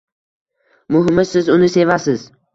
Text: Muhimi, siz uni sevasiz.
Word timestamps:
Muhimi, 0.95 1.27
siz 1.33 1.53
uni 1.59 1.71
sevasiz. 1.77 2.27